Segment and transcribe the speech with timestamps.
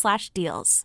[0.00, 0.84] slash deals.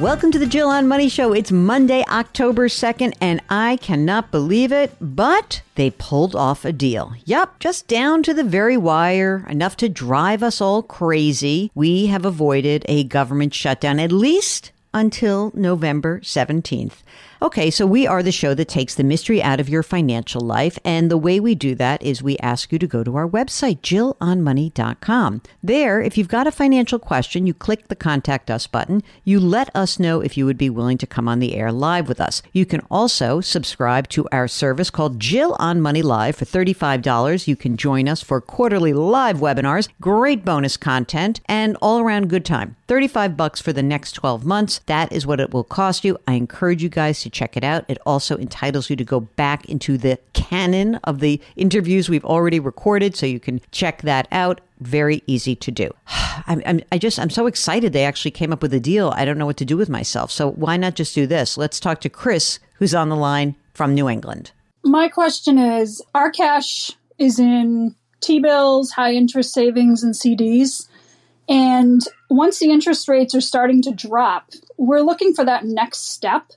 [0.00, 1.32] Welcome to the Jill on Money Show.
[1.32, 7.12] It's Monday, October 2nd, and I cannot believe it, but they pulled off a deal.
[7.24, 11.70] Yup, just down to the very wire, enough to drive us all crazy.
[11.76, 17.04] We have avoided a government shutdown, at least until November 17th.
[17.44, 20.78] Okay, so we are the show that takes the mystery out of your financial life.
[20.82, 23.82] And the way we do that is we ask you to go to our website,
[23.82, 25.42] jillonmoney.com.
[25.62, 29.02] There, if you've got a financial question, you click the contact us button.
[29.24, 32.08] You let us know if you would be willing to come on the air live
[32.08, 32.40] with us.
[32.54, 37.46] You can also subscribe to our service called Jill on Money Live for $35.
[37.46, 42.46] You can join us for quarterly live webinars, great bonus content, and all around good
[42.46, 42.76] time.
[42.86, 44.80] 35 bucks for the next 12 months.
[44.86, 46.18] That is what it will cost you.
[46.26, 47.84] I encourage you guys to check it out.
[47.88, 52.60] It also entitles you to go back into the canon of the interviews we've already
[52.60, 54.60] recorded, so you can check that out.
[54.80, 55.90] Very easy to do.
[56.46, 59.12] I'm, I'm, I just, I'm so excited they actually came up with a deal.
[59.16, 60.30] I don't know what to do with myself.
[60.30, 61.58] So why not just do this?
[61.58, 64.52] Let's talk to Chris, who's on the line from New England.
[64.84, 70.88] My question is our cash is in T bills, high interest savings, and CDs.
[71.48, 76.52] And once the interest rates are starting to drop, we're looking for that next step.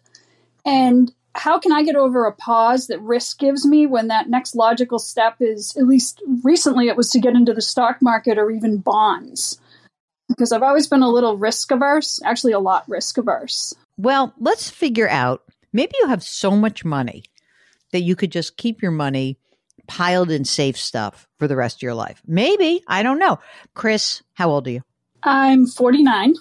[0.68, 4.54] And how can I get over a pause that risk gives me when that next
[4.54, 8.52] logical step is, at least recently, it was to get into the stock market or
[8.52, 9.62] even bonds?
[10.28, 13.74] Because I've always been a little risk averse, actually, a lot risk averse.
[13.98, 17.24] Well, let's figure out maybe you have so much money
[17.94, 19.40] that you could just keep your money
[19.88, 22.22] piled in safe stuff for the rest of your life.
[22.28, 23.40] Maybe, I don't know.
[23.74, 24.82] Chris, how old are you?
[25.24, 26.34] I'm 49.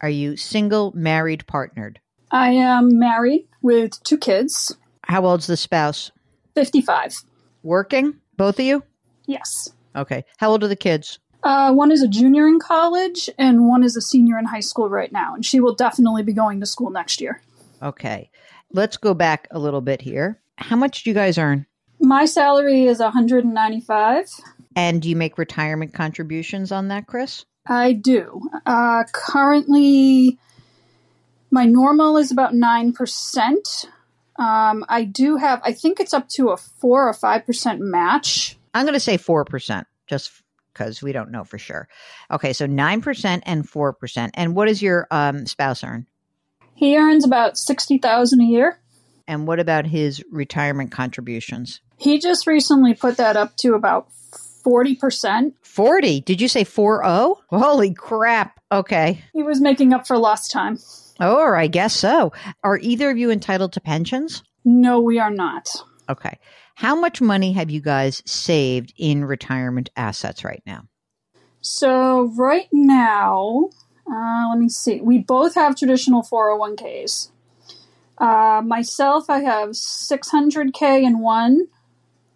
[0.00, 1.98] Are you single, married, partnered?
[2.30, 4.76] I am married with two kids.
[5.04, 6.10] How old's the spouse?
[6.54, 7.22] 55.
[7.62, 8.14] Working?
[8.36, 8.82] Both of you?
[9.26, 9.70] Yes.
[9.94, 10.24] Okay.
[10.38, 11.18] How old are the kids?
[11.42, 14.88] Uh, one is a junior in college, and one is a senior in high school
[14.88, 15.34] right now.
[15.34, 17.40] And she will definitely be going to school next year.
[17.82, 18.30] Okay.
[18.72, 20.40] Let's go back a little bit here.
[20.58, 21.66] How much do you guys earn?
[22.00, 24.28] My salary is 195.
[24.74, 27.44] And do you make retirement contributions on that, Chris?
[27.66, 28.40] I do.
[28.64, 30.38] Uh, currently,
[31.50, 33.86] my normal is about 9%.
[34.38, 38.56] Um, I do have, I think it's up to a 4 or 5% match.
[38.74, 40.42] I'm going to say 4%, just
[40.72, 41.88] because we don't know for sure.
[42.30, 44.30] Okay, so 9% and 4%.
[44.34, 46.06] And what does your um, spouse earn?
[46.74, 48.78] He earns about 60000 a year.
[49.26, 51.80] And what about his retirement contributions?
[51.96, 54.08] He just recently put that up to about
[54.64, 55.54] 40%.
[55.62, 56.20] 40?
[56.20, 57.08] Did you say 40?
[57.48, 58.60] Holy crap.
[58.70, 59.22] Okay.
[59.32, 60.78] He was making up for lost time.
[61.20, 62.32] Oh, I guess so.
[62.62, 64.42] Are either of you entitled to pensions?
[64.64, 65.68] No, we are not.
[66.08, 66.38] Okay.
[66.74, 70.88] How much money have you guys saved in retirement assets right now?
[71.62, 73.70] So, right now,
[74.10, 75.00] uh, let me see.
[75.00, 77.30] We both have traditional 401ks.
[78.18, 81.66] Uh, myself, I have 600K in one,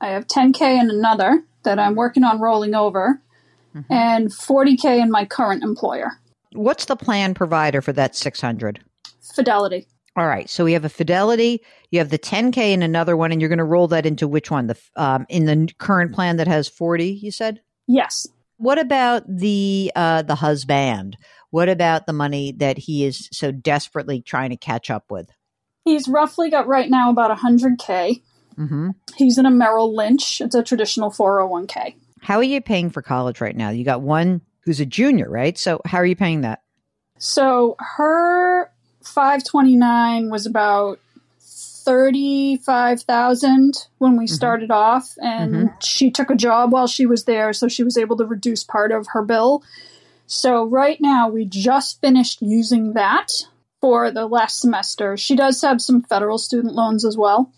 [0.00, 3.20] I have 10K in another that I'm working on rolling over,
[3.74, 3.92] mm-hmm.
[3.92, 6.18] and 40K in my current employer.
[6.52, 8.80] What's the plan provider for that 600?
[9.34, 9.86] Fidelity.
[10.16, 10.50] All right.
[10.50, 13.58] So we have a Fidelity, you have the 10K in another one, and you're going
[13.58, 14.66] to roll that into which one?
[14.66, 17.60] The um, In the current plan that has 40, you said?
[17.86, 18.26] Yes.
[18.56, 21.16] What about the uh, the husband?
[21.50, 25.30] What about the money that he is so desperately trying to catch up with?
[25.84, 28.22] He's roughly got right now about 100K.
[28.58, 28.90] Mm-hmm.
[29.16, 30.40] He's in a Merrill Lynch.
[30.40, 31.94] It's a traditional 401k.
[32.20, 33.70] How are you paying for college right now?
[33.70, 35.58] You got one who's a junior, right?
[35.58, 36.62] So how are you paying that?
[37.18, 38.70] So her
[39.02, 41.00] 529 was about
[41.40, 44.32] 35,000 when we mm-hmm.
[44.32, 45.66] started off and mm-hmm.
[45.82, 48.92] she took a job while she was there so she was able to reduce part
[48.92, 49.64] of her bill.
[50.28, 53.32] So right now we just finished using that
[53.80, 55.16] for the last semester.
[55.16, 57.52] She does have some federal student loans as well.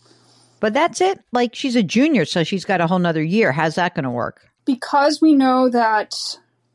[0.60, 1.20] But that's it.
[1.30, 3.52] Like she's a junior, so she's got a whole nother year.
[3.52, 4.48] How's that going to work?
[4.64, 6.14] Because we know that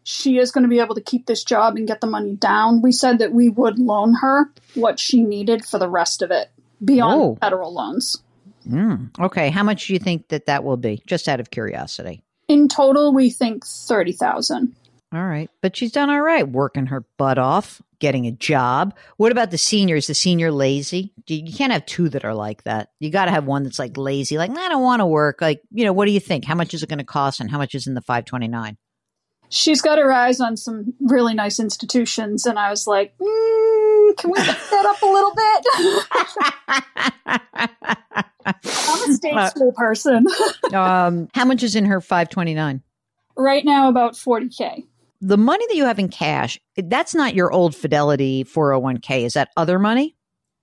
[0.09, 2.81] she is going to be able to keep this job and get the money down,
[2.81, 6.49] we said that we would loan her what she needed for the rest of it
[6.83, 7.37] beyond Oh.
[7.41, 8.21] federal loans.
[8.65, 9.07] Hmm.
[9.19, 9.49] Okay.
[9.49, 11.01] How much do you think that that will be?
[11.07, 12.21] Just out of curiosity.
[12.47, 14.73] In total, we think 30,000.
[15.13, 15.49] All right.
[15.61, 18.93] But she's done all right, working her butt off, getting a job.
[19.17, 20.07] What about the seniors?
[20.07, 21.13] The senior lazy?
[21.27, 22.91] You can't have two that are like that.
[22.99, 25.41] You got to have one that's like lazy, like, I don't want to work.
[25.41, 26.45] Like, you know, what do you think?
[26.45, 28.77] How much is it going to cost and how much is in the 529?
[29.49, 34.29] She's got her eyes on some really nice institutions, and I was like, mm, can
[34.31, 35.65] we get that up a little bit?
[38.45, 40.25] I'm a state Uh, school person.
[40.73, 42.81] um, how much is in her 529?
[43.39, 44.83] right now, about 40K.
[45.21, 49.25] The money that you have in cash, that's not your old Fidelity 401k.
[49.25, 50.15] Is that other money?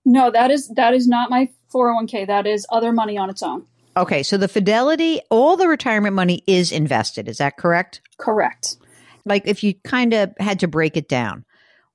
[0.05, 2.27] No, that is that is not my 401k.
[2.27, 3.65] That is other money on its own.
[3.97, 4.23] Okay.
[4.23, 7.27] So the Fidelity, all the retirement money is invested.
[7.27, 8.01] Is that correct?
[8.17, 8.77] Correct.
[9.25, 11.45] like if you kind of had to break it down,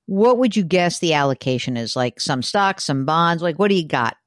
[0.07, 1.95] what would you guess the allocation is?
[1.95, 4.17] Like some stocks, some bonds, like what do you got?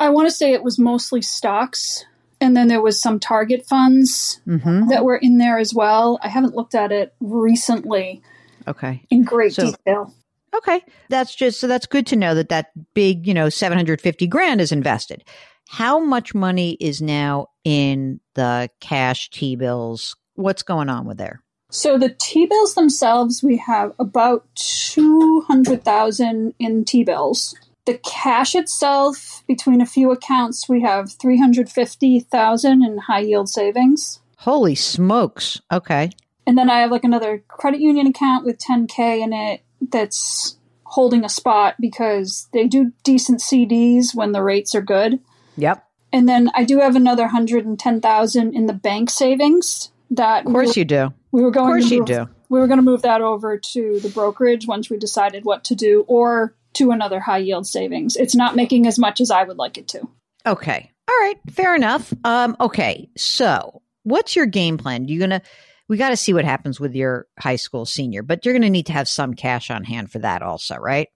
[0.00, 2.04] I want to say it was mostly stocks,
[2.40, 4.88] and then there was some target funds Mm-hmm.
[4.88, 6.18] that were in there as well.
[6.22, 8.22] I haven't looked at it recently
[8.68, 9.02] Okay.
[9.10, 10.14] in great So- detail.
[10.56, 10.80] Okay.
[11.10, 14.72] That's just so that's good to know that that big, you know, 750 grand is
[14.72, 15.22] invested.
[15.68, 20.16] How much money is now in the cash T bills?
[20.34, 21.42] What's going on with there?
[21.70, 27.54] So the T bills themselves, we have about two hundred thousand in T bills.
[27.84, 33.20] The cash itself, between a few accounts, we have three hundred fifty thousand in high
[33.20, 34.20] yield savings.
[34.38, 35.60] Holy smokes.
[35.72, 36.10] Okay.
[36.46, 41.24] And then I have like another credit union account with 10K in it that's holding
[41.24, 45.18] a spot because they do decent CDs when the rates are good.
[45.56, 45.84] Yep.
[46.12, 50.84] And then I do have another 110,000 in the bank savings that Of course you
[50.84, 51.12] do.
[51.32, 52.26] we were going Of course to you move, do.
[52.48, 55.74] We were going to move that over to the brokerage once we decided what to
[55.74, 58.16] do or to another high yield savings.
[58.16, 60.08] It's not making as much as I would like it to.
[60.46, 60.92] Okay.
[61.08, 61.36] All right.
[61.50, 62.12] Fair enough.
[62.24, 63.08] Um, okay.
[63.16, 65.08] So what's your game plan?
[65.08, 65.42] You gonna
[65.88, 68.92] we gotta see what happens with your high school senior, but you're gonna need to
[68.92, 71.08] have some cash on hand for that also, right?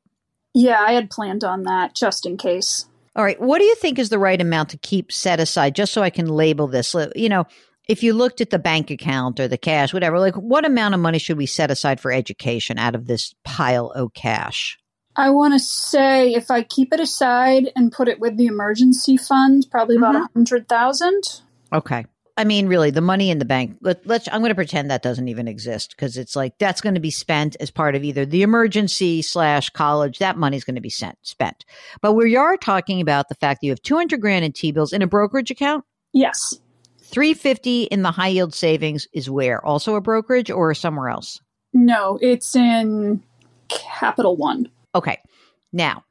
[0.54, 2.86] Yeah, I had planned on that just in case.
[3.16, 3.40] All right.
[3.40, 6.10] What do you think is the right amount to keep set aside just so I
[6.10, 6.94] can label this?
[7.16, 7.44] You know,
[7.88, 11.00] if you looked at the bank account or the cash, whatever, like what amount of
[11.00, 14.78] money should we set aside for education out of this pile of cash?
[15.16, 19.16] I want to say if I keep it aside and put it with the emergency
[19.16, 20.24] fund, probably about mm-hmm.
[20.24, 21.42] a hundred thousand.
[21.72, 22.06] Okay.
[22.40, 23.76] I mean, really, the money in the bank.
[23.82, 24.26] Let, let's.
[24.32, 27.10] I'm going to pretend that doesn't even exist because it's like that's going to be
[27.10, 30.20] spent as part of either the emergency slash college.
[30.20, 31.66] That money's going to be sent spent.
[32.00, 34.94] But we are talking about the fact that you have 200 grand in T bills
[34.94, 35.84] in a brokerage account.
[36.14, 36.58] Yes.
[37.02, 41.42] 350 in the high yield savings is where also a brokerage or somewhere else.
[41.74, 43.22] No, it's in
[43.68, 44.70] Capital One.
[44.94, 45.18] Okay.
[45.74, 46.04] Now,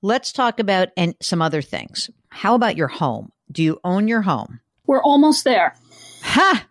[0.00, 2.08] let's talk about and some other things.
[2.28, 3.32] How about your home?
[3.50, 4.60] Do you own your home?
[4.92, 5.74] We're almost there.
[6.20, 6.66] Ha!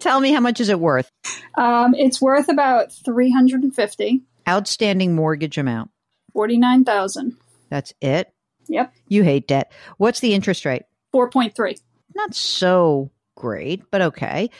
[0.00, 1.08] Tell me how much is it worth?
[1.56, 5.92] Um, it's worth about 350, Outstanding mortgage amount.
[6.32, 7.36] 49,000.
[7.70, 8.32] That's it.
[8.66, 8.92] Yep.
[9.06, 9.70] You hate debt.
[9.96, 10.82] What's the interest rate?
[11.14, 11.80] 4.3.
[12.16, 14.50] Not so great, but okay.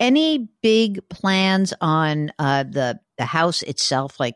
[0.00, 4.18] Any big plans on uh, the the house itself?
[4.18, 4.34] Like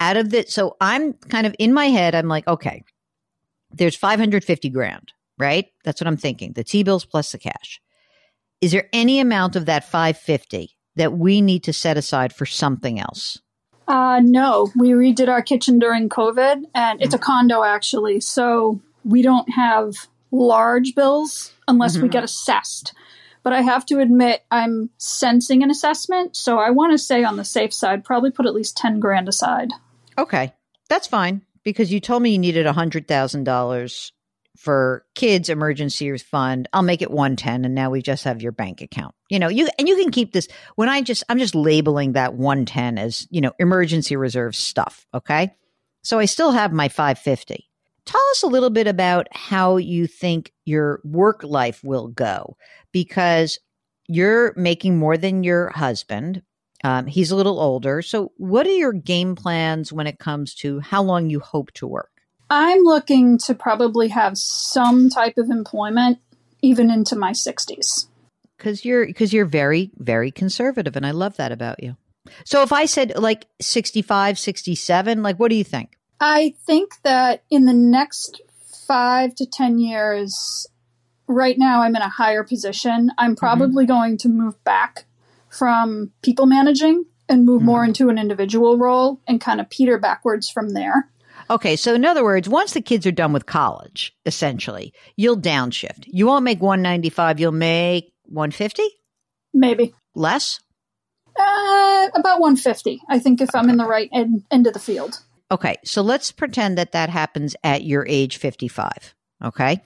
[0.00, 2.16] out of it, so I'm kind of in my head.
[2.16, 2.82] I'm like, okay,
[3.70, 5.66] there's 550 grand, right?
[5.84, 6.52] That's what I'm thinking.
[6.52, 7.80] The T bills plus the cash.
[8.60, 12.98] Is there any amount of that 550 that we need to set aside for something
[12.98, 13.40] else?
[13.86, 19.22] Uh, no, we redid our kitchen during COVID, and it's a condo actually, so we
[19.22, 19.94] don't have
[20.32, 22.94] large bills unless we get assessed.
[23.44, 27.36] But I have to admit, I'm sensing an assessment, so I want to say on
[27.36, 29.70] the safe side, probably put at least 10 grand aside.
[30.18, 30.52] Okay,
[30.88, 34.12] that's fine because you told me you needed a hundred thousand dollars
[34.56, 36.68] for kids emergency fund.
[36.72, 39.14] I'll make it one ten, and now we just have your bank account.
[39.28, 40.48] You know, you and you can keep this.
[40.74, 45.06] When I just, I'm just labeling that one ten as you know emergency reserve stuff.
[45.14, 45.54] Okay,
[46.02, 47.68] so I still have my five fifty.
[48.06, 52.56] Tell us a little bit about how you think your work life will go
[52.92, 53.58] because
[54.08, 56.42] you're making more than your husband.
[56.84, 58.02] Um, he's a little older.
[58.02, 61.86] So, what are your game plans when it comes to how long you hope to
[61.86, 62.10] work?
[62.48, 66.18] I'm looking to probably have some type of employment
[66.62, 68.06] even into my 60s.
[68.58, 71.96] Cuz you're cuz you're very very conservative and I love that about you.
[72.44, 75.98] So if I said like 65, 67, like what do you think?
[76.20, 78.40] I think that in the next
[78.86, 80.66] 5 to 10 years
[81.28, 83.10] right now I'm in a higher position.
[83.18, 83.38] I'm mm-hmm.
[83.38, 83.92] probably mm-hmm.
[83.92, 85.04] going to move back
[85.50, 87.66] from people managing and move mm-hmm.
[87.66, 91.10] more into an individual role and kind of peter backwards from there.
[91.48, 96.04] Okay, so in other words, once the kids are done with college, essentially, you'll downshift.
[96.06, 98.82] You won't make 195, you'll make 150?
[99.54, 99.94] Maybe.
[100.14, 100.60] Less?
[101.38, 105.20] Uh, about 150, I think, if I'm in the right end, end of the field.
[105.50, 109.14] Okay, so let's pretend that that happens at your age 55.
[109.44, 109.82] Okay.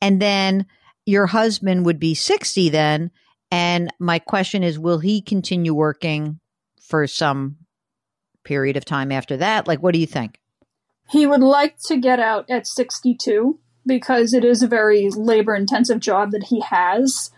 [0.00, 0.66] And then
[1.06, 3.10] your husband would be 60 then.
[3.50, 6.40] And my question is will he continue working
[6.82, 7.56] for some
[8.44, 9.66] period of time after that?
[9.66, 10.40] Like, what do you think?
[11.10, 16.00] He would like to get out at 62 because it is a very labor intensive
[16.00, 17.30] job that he has.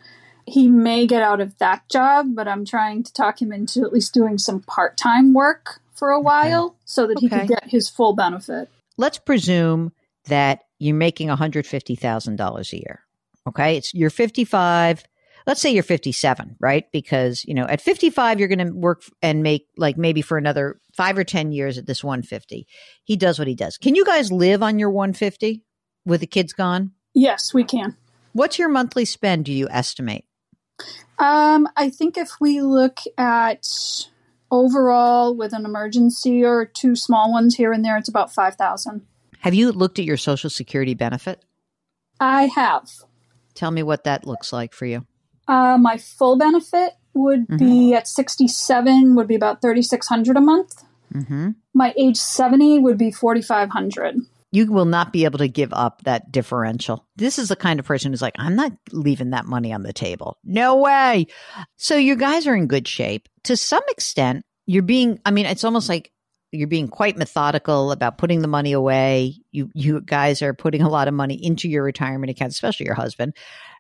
[0.47, 3.93] He may get out of that job, but I'm trying to talk him into at
[3.93, 6.77] least doing some part time work for a while okay.
[6.85, 7.27] so that okay.
[7.27, 8.69] he can get his full benefit.
[8.97, 9.93] Let's presume
[10.27, 13.01] that you're making $150,000 a year.
[13.47, 13.77] Okay.
[13.77, 15.05] It's you're 55.
[15.47, 16.85] Let's say you're 57, right?
[16.93, 20.81] Because, you know, at 55, you're going to work and make like maybe for another
[20.95, 22.67] five or 10 years at this 150.
[23.05, 23.79] He does what he does.
[23.79, 25.63] Can you guys live on your 150
[26.05, 26.93] with the kids gone?
[27.15, 27.97] Yes, we can.
[28.33, 30.25] What's your monthly spend, do you estimate?
[31.19, 33.67] Um, I think if we look at
[34.51, 39.07] overall with an emergency or two small ones here and there, it's about 5,000.
[39.41, 41.45] Have you looked at your social security benefit?
[42.21, 42.89] I have.
[43.55, 45.07] Tell me what that looks like for you.
[45.51, 47.57] Uh, my full benefit would mm-hmm.
[47.57, 50.85] be at 67 would be about 3600 a month.
[51.13, 51.51] Mm-hmm.
[51.75, 54.21] My age 70 would be 4500
[54.53, 57.07] you will not be able to give up that differential.
[57.17, 59.93] This is the kind of person who's like, I'm not leaving that money on the
[59.93, 60.39] table.
[60.45, 61.29] No way.
[61.77, 63.29] So you guys are in good shape.
[63.45, 66.11] To some extent, you're being, I mean, it's almost like
[66.53, 69.37] you're being quite methodical about putting the money away.
[69.53, 72.97] You you guys are putting a lot of money into your retirement account, especially your
[72.97, 73.37] husband,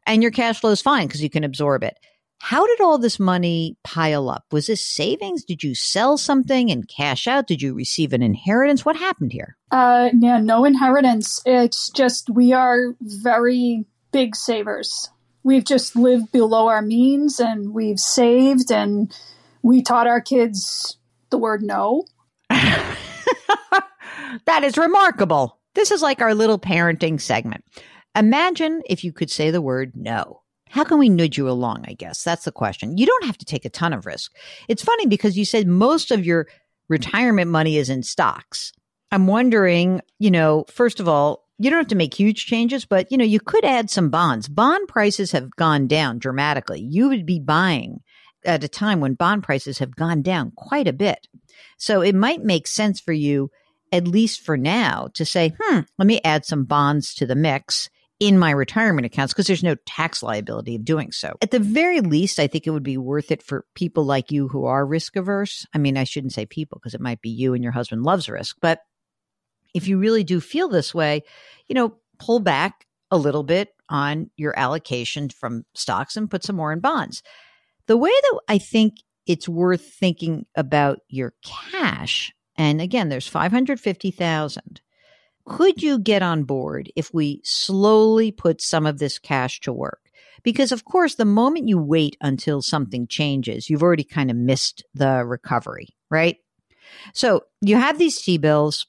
[0.06, 1.98] and your cash flow is fine because you can absorb it.
[2.42, 4.44] How did all this money pile up?
[4.50, 5.44] Was this savings?
[5.44, 7.46] Did you sell something and cash out?
[7.46, 8.84] Did you receive an inheritance?
[8.84, 9.56] What happened here?
[9.70, 11.42] Uh, yeah, no inheritance.
[11.44, 15.10] It's just we are very big savers.
[15.42, 19.14] We've just lived below our means and we've saved and
[19.62, 20.96] we taught our kids
[21.28, 22.04] the word no
[22.50, 22.96] that
[24.62, 25.58] is remarkable.
[25.74, 27.64] This is like our little parenting segment.
[28.16, 30.42] Imagine if you could say the word no.
[30.68, 31.84] How can we nudge you along?
[31.86, 32.96] I guess that's the question.
[32.96, 34.32] You don't have to take a ton of risk.
[34.68, 36.46] It's funny because you said most of your
[36.88, 38.72] retirement money is in stocks.
[39.10, 43.10] I'm wondering, you know, first of all, you don't have to make huge changes, but
[43.10, 44.48] you know, you could add some bonds.
[44.48, 46.80] Bond prices have gone down dramatically.
[46.80, 48.00] You would be buying
[48.44, 51.26] at a time when bond prices have gone down quite a bit.
[51.76, 53.50] So it might make sense for you,
[53.92, 57.90] at least for now, to say, hmm, let me add some bonds to the mix
[58.20, 61.36] in my retirement accounts because there's no tax liability of doing so.
[61.40, 64.46] At the very least, I think it would be worth it for people like you
[64.46, 65.66] who are risk averse.
[65.74, 68.28] I mean, I shouldn't say people because it might be you and your husband loves
[68.28, 68.80] risk, but
[69.74, 71.22] if you really do feel this way,
[71.66, 76.56] you know, pull back a little bit on your allocation from stocks and put some
[76.56, 77.22] more in bonds.
[77.86, 78.94] The way that I think
[79.26, 82.32] it's worth thinking about your cash.
[82.56, 84.80] And again, there's 550,000.
[85.50, 89.98] Could you get on board if we slowly put some of this cash to work?
[90.44, 94.84] Because of course, the moment you wait until something changes, you've already kind of missed
[94.94, 96.36] the recovery, right?
[97.14, 98.86] So you have these T bills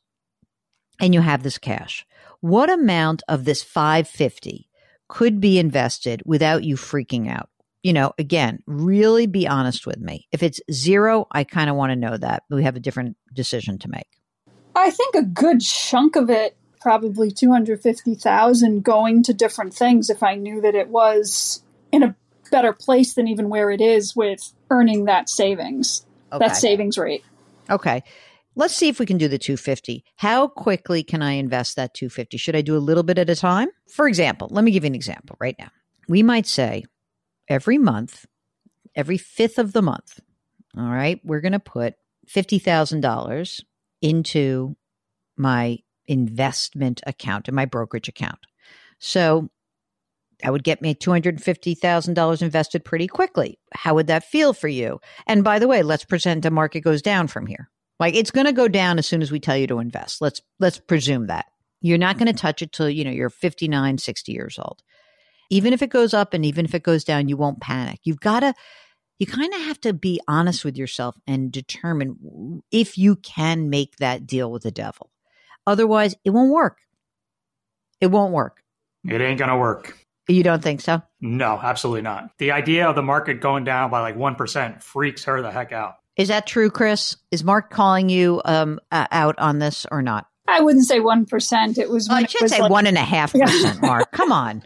[0.99, 2.05] and you have this cash.
[2.41, 4.69] What amount of this 550
[5.07, 7.49] could be invested without you freaking out?
[7.83, 10.27] you know, again, really be honest with me.
[10.31, 12.43] If it's zero, I kind of want to know that.
[12.49, 14.20] We have a different decision to make.
[14.75, 20.35] I think a good chunk of it, probably 250,000 going to different things if I
[20.35, 22.15] knew that it was in a
[22.51, 26.45] better place than even where it is with earning that savings, okay.
[26.45, 27.23] that savings rate.
[27.69, 28.03] Okay.
[28.55, 30.03] Let's see if we can do the 250.
[30.17, 32.37] How quickly can I invest that 250?
[32.37, 33.69] Should I do a little bit at a time?
[33.87, 35.69] For example, let me give you an example right now.
[36.09, 36.83] We might say
[37.47, 38.25] every month,
[38.93, 40.19] every fifth of the month,
[40.77, 41.95] all right, we're going to put
[42.27, 43.61] $50,000
[44.01, 44.75] into
[45.37, 48.39] my investment account, in my brokerage account.
[48.99, 49.49] So
[50.41, 53.59] that would get me $250,000 invested pretty quickly.
[53.73, 54.99] How would that feel for you?
[55.27, 57.69] And by the way, let's pretend the market goes down from here.
[57.99, 60.21] Like it's going to go down as soon as we tell you to invest.
[60.21, 61.45] Let's let's presume that.
[61.81, 64.81] You're not going to touch it till, you know, you're 59, 60 years old.
[65.49, 67.99] Even if it goes up and even if it goes down, you won't panic.
[68.03, 68.53] You've got to
[69.21, 73.97] you kind of have to be honest with yourself and determine if you can make
[73.97, 75.11] that deal with the devil.
[75.67, 76.79] Otherwise, it won't work.
[77.99, 78.63] It won't work.
[79.07, 79.95] It ain't going to work.
[80.27, 81.03] You don't think so?
[81.19, 82.31] No, absolutely not.
[82.39, 85.97] The idea of the market going down by like 1% freaks her the heck out.
[86.17, 87.15] Is that true, Chris?
[87.29, 90.25] Is Mark calling you um, uh, out on this or not?
[90.47, 91.77] I wouldn't say 1%.
[91.77, 94.11] It was, oh, I should say like, one and a half percent, Mark.
[94.13, 94.63] Come on.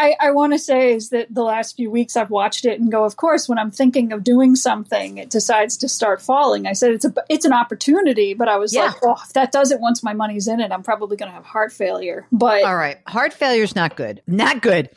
[0.00, 2.90] I, I want to say is that the last few weeks I've watched it and
[2.90, 6.66] go, of course, when I'm thinking of doing something, it decides to start falling.
[6.66, 8.84] I said it's a it's an opportunity, but I was yeah.
[8.86, 11.34] like, oh, if that does it once my money's in it, I'm probably going to
[11.34, 12.26] have heart failure.
[12.32, 14.88] But all right, heart failure is not good, not good.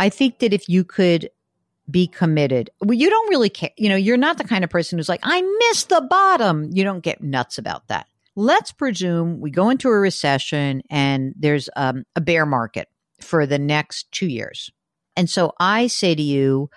[0.00, 1.28] I think that if you could
[1.90, 3.70] be committed, well, you don't really care.
[3.76, 6.70] You know, you're not the kind of person who's like, I missed the bottom.
[6.72, 8.06] You don't get nuts about that.
[8.34, 12.88] Let's presume we go into a recession and there's um, a bear market
[13.26, 14.70] for the next two years.
[15.16, 16.70] And so I say to you,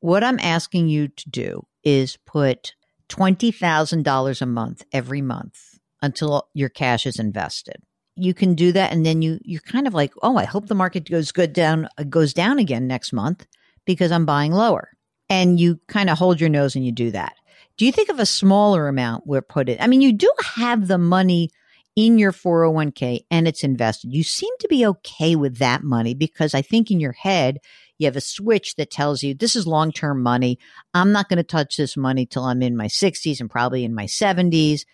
[0.00, 2.74] what I'm asking you to do is put
[3.08, 7.76] $20,000 a month every month until your cash is invested.
[8.16, 10.74] You can do that and then you you're kind of like, "Oh, I hope the
[10.74, 13.46] market goes good down goes down again next month
[13.86, 14.90] because I'm buying lower."
[15.30, 17.34] And you kind of hold your nose and you do that.
[17.78, 19.80] Do you think of a smaller amount where put it?
[19.80, 21.50] I mean, you do have the money
[21.96, 24.12] in your 401k and it's invested.
[24.12, 27.58] You seem to be okay with that money because I think in your head,
[27.98, 30.58] you have a switch that tells you this is long term money.
[30.94, 33.94] I'm not going to touch this money till I'm in my 60s and probably in
[33.94, 34.84] my 70s.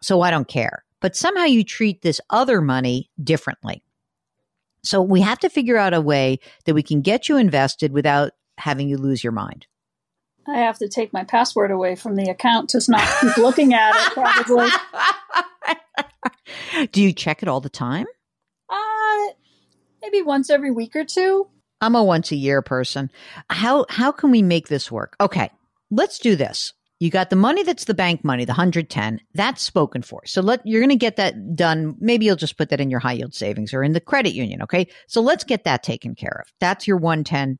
[0.00, 0.84] So I don't care.
[1.00, 3.82] But somehow you treat this other money differently.
[4.82, 8.32] So we have to figure out a way that we can get you invested without
[8.56, 9.66] having you lose your mind.
[10.46, 13.94] I have to take my password away from the account to not keep looking at
[13.94, 14.68] it, probably.
[16.92, 18.06] Do you check it all the time?
[18.68, 19.26] Uh,
[20.02, 21.48] maybe once every week or two.
[21.80, 23.10] I'm a once a year person.
[23.50, 25.14] How how can we make this work?
[25.20, 25.50] Okay,
[25.90, 26.72] let's do this.
[27.00, 29.20] You got the money that's the bank money, the 110.
[29.34, 30.22] That's spoken for.
[30.26, 31.94] So let you're going to get that done.
[32.00, 34.62] Maybe you'll just put that in your high yield savings or in the credit union,
[34.62, 34.88] okay?
[35.06, 36.52] So let's get that taken care of.
[36.58, 37.58] That's your 110.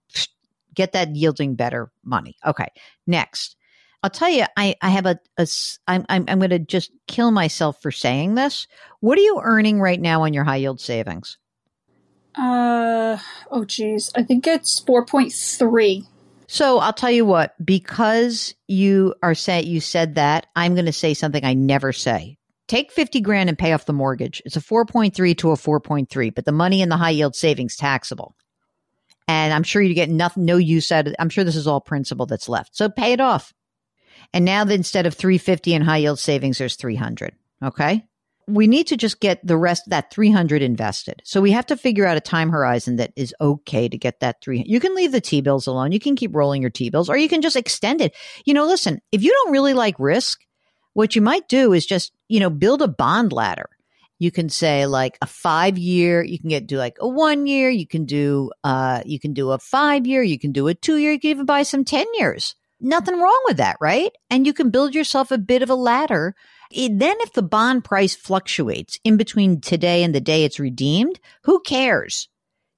[0.75, 2.37] Get that yielding better money.
[2.45, 2.69] Okay.
[3.07, 3.57] Next.
[4.03, 5.47] I'll tell you, I, I have a, a
[5.89, 8.69] I'm, I'm, I'm going to just kill myself for saying this.
[9.01, 11.37] What are you earning right now on your high yield savings?
[12.37, 13.19] Uh,
[13.51, 14.13] oh geez.
[14.15, 16.07] I think it's 4.3.
[16.47, 20.93] So I'll tell you what, because you are saying, you said that, I'm going to
[20.93, 22.39] say something I never say.
[22.69, 24.41] Take 50 grand and pay off the mortgage.
[24.45, 28.35] It's a 4.3 to a 4.3, but the money in the high yield savings taxable.
[29.27, 31.81] And I'm sure you get nothing, no use out of I'm sure this is all
[31.81, 32.77] principal that's left.
[32.77, 33.53] So pay it off.
[34.33, 37.35] And now that instead of 350 in high yield savings, there's 300.
[37.63, 38.05] Okay.
[38.47, 41.21] We need to just get the rest of that 300 invested.
[41.25, 44.41] So we have to figure out a time horizon that is okay to get that
[44.43, 44.67] 300.
[44.67, 45.93] You can leave the T bills alone.
[45.93, 48.15] You can keep rolling your T bills or you can just extend it.
[48.47, 50.41] You know, listen, if you don't really like risk,
[50.95, 53.69] what you might do is just, you know, build a bond ladder.
[54.19, 57.71] You can say like a five year, you can get do like a one year,
[57.71, 60.97] you can do uh you can do a five year, you can do a two
[60.97, 62.57] year, you can even buy some 10 years.
[62.81, 64.13] Nothing wrong with that, right?
[64.31, 66.35] And you can build yourself a bit of a ladder.
[66.71, 71.19] It, then if the bond price fluctuates in between today and the day it's redeemed,
[71.43, 72.29] who cares?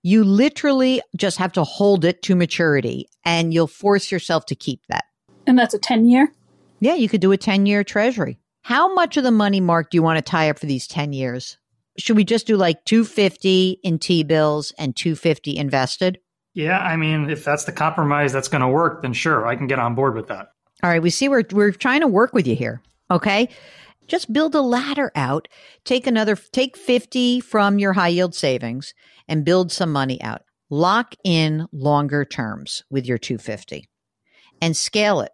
[0.03, 4.81] You literally just have to hold it to maturity and you'll force yourself to keep
[4.89, 5.05] that.
[5.47, 6.33] And that's a 10 year?
[6.81, 8.39] Yeah, you could do a 10 year treasury.
[8.63, 11.13] How much of the money, Mark, do you want to tie up for these 10
[11.13, 11.59] years?
[11.99, 16.19] Should we just do like 250 in T bills and 250 invested?
[16.55, 19.67] Yeah, I mean, if that's the compromise that's going to work, then sure, I can
[19.67, 20.53] get on board with that.
[20.83, 22.83] All right, we see we're we're trying to work with you here.
[23.11, 23.49] Okay?
[24.07, 25.47] Just build a ladder out.
[25.85, 28.95] Take another take 50 from your high yield savings
[29.29, 30.43] and build some money out.
[30.71, 33.89] Lock in longer terms with your 250
[34.61, 35.33] and scale it.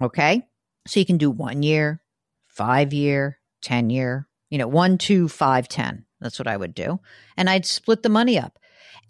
[0.00, 0.42] Okay?
[0.86, 2.02] So you can do 1 year,
[2.48, 6.04] 5 year, 10 year, you know, one, two, five, ten.
[6.20, 7.00] That's what I would do.
[7.36, 8.58] And I'd split the money up.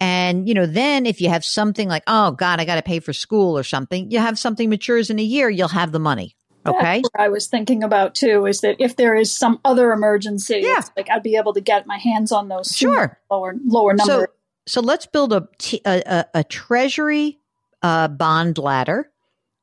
[0.01, 3.01] And, you know, then if you have something like, oh God, I got to pay
[3.01, 6.37] for school or something, you have something matures in a year, you'll have the money.
[6.67, 7.03] Okay.
[7.17, 10.83] I was thinking about too is that if there is some other emergency, yeah.
[10.97, 14.13] like I'd be able to get my hands on those sure lower lower number.
[14.13, 14.27] So,
[14.67, 17.39] so let's build a t- a, a, a treasury
[17.83, 19.11] uh, bond ladder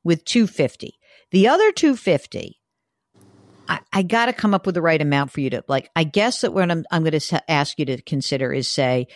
[0.02, 0.98] with 250.
[1.30, 2.58] The other 250
[3.68, 5.90] I, I got to come up with the right amount for you to like.
[5.96, 9.08] I guess that what I'm, I'm going to ask you to consider is say,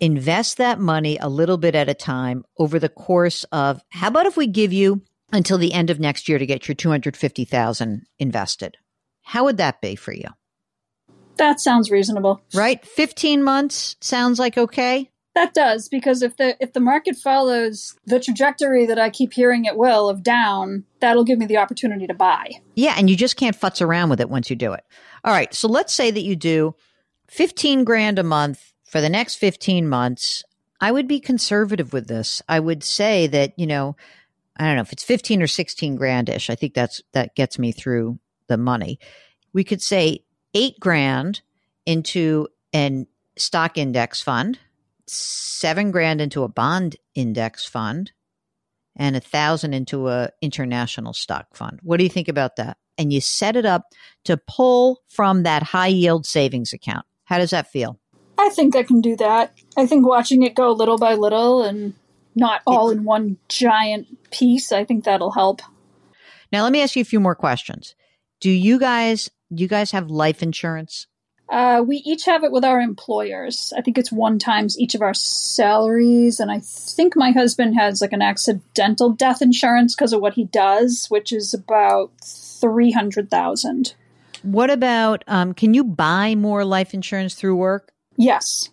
[0.00, 4.26] invest that money a little bit at a time over the course of how about
[4.26, 8.76] if we give you until the end of next year to get your 250,000 invested?
[9.22, 10.28] How would that be for you?
[11.36, 12.42] That sounds reasonable.
[12.54, 12.84] Right?
[12.84, 15.10] 15 months sounds like okay.
[15.34, 19.64] That does because if the if the market follows the trajectory that I keep hearing
[19.64, 22.50] it will of down, that'll give me the opportunity to buy.
[22.74, 24.82] Yeah, and you just can't futz around with it once you do it.
[25.24, 26.74] All right, so let's say that you do
[27.28, 30.42] 15 grand a month for the next 15 months.
[30.80, 32.42] I would be conservative with this.
[32.48, 33.96] I would say that, you know,
[34.56, 36.50] I don't know if it's 15 or 16 grandish.
[36.50, 38.98] I think that's that gets me through the money.
[39.52, 40.24] We could say
[40.54, 41.42] 8 grand
[41.86, 44.58] into an stock index fund
[45.10, 48.12] seven grand into a bond index fund
[48.96, 51.80] and a thousand into a international stock fund.
[51.82, 52.76] What do you think about that?
[52.98, 53.86] And you set it up
[54.24, 57.06] to pull from that high yield savings account.
[57.24, 57.98] How does that feel?
[58.40, 59.52] I think I can do that.
[59.76, 61.92] I think watching it go little by little and
[62.34, 65.60] not all in one giant piece, I think that'll help.
[66.50, 67.94] Now let me ask you a few more questions.
[68.40, 71.06] Do you guys do you guys have life insurance?
[71.50, 73.72] Uh, we each have it with our employers.
[73.76, 78.00] I think it's one times each of our salaries, and I think my husband has
[78.00, 83.30] like an accidental death insurance because of what he does, which is about three hundred
[83.30, 83.94] thousand.
[84.42, 85.24] What about?
[85.26, 87.92] Um, can you buy more life insurance through work?
[88.20, 88.70] Yes.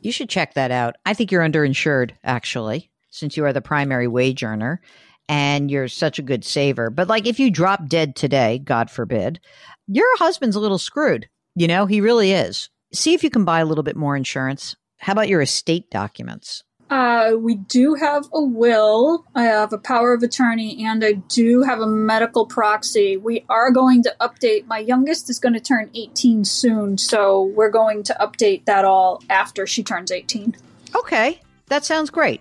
[0.00, 0.96] You should check that out.
[1.04, 4.80] I think you're underinsured, actually, since you are the primary wage earner
[5.28, 6.90] and you're such a good saver.
[6.90, 9.40] But like, if you drop dead today, God forbid,
[9.86, 12.68] your husband's a little screwed you know, he really is.
[12.92, 14.76] See if you can buy a little bit more insurance.
[14.98, 16.62] How about your estate documents?
[16.88, 19.24] Uh, we do have a will.
[19.34, 23.16] I have a power of attorney, and I do have a medical proxy.
[23.16, 24.66] We are going to update.
[24.66, 29.22] My youngest is going to turn 18 soon, so we're going to update that all
[29.28, 30.56] after she turns 18.
[30.94, 32.40] Okay, that sounds great.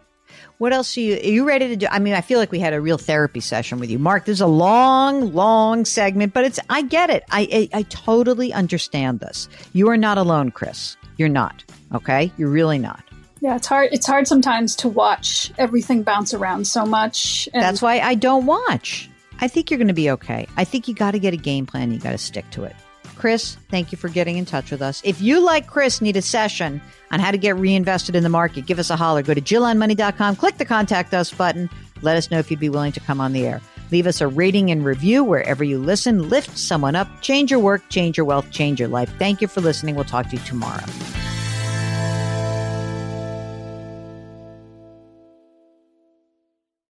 [0.57, 1.15] What else are you?
[1.15, 1.87] Are you ready to do?
[1.89, 4.25] I mean, I feel like we had a real therapy session with you, Mark.
[4.25, 6.59] This is a long, long segment, but it's.
[6.69, 7.23] I get it.
[7.31, 9.49] I, I I totally understand this.
[9.73, 10.95] You are not alone, Chris.
[11.17, 11.63] You're not.
[11.93, 13.03] Okay, you're really not.
[13.41, 13.89] Yeah, it's hard.
[13.91, 17.47] It's hard sometimes to watch everything bounce around so much.
[17.53, 19.09] And- That's why I don't watch.
[19.41, 20.47] I think you're going to be okay.
[20.55, 21.91] I think you got to get a game plan.
[21.91, 22.75] You got to stick to it.
[23.17, 25.01] Chris, thank you for getting in touch with us.
[25.03, 28.65] If you, like Chris, need a session on how to get reinvested in the market,
[28.65, 29.21] give us a holler.
[29.23, 31.69] Go to JillOnMoney.com, click the contact us button.
[32.01, 33.61] Let us know if you'd be willing to come on the air.
[33.91, 36.29] Leave us a rating and review wherever you listen.
[36.29, 39.11] Lift someone up, change your work, change your wealth, change your life.
[39.17, 39.95] Thank you for listening.
[39.95, 40.83] We'll talk to you tomorrow.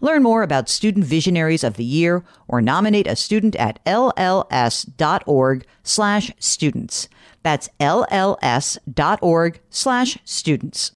[0.00, 6.32] Learn more about Student Visionaries of the Year or nominate a student at lls.org slash
[6.38, 7.08] students.
[7.42, 10.92] That's lls.org slash students.